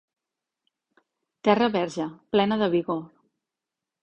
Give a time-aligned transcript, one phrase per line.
[1.49, 3.05] Terra verge, plena de vigor.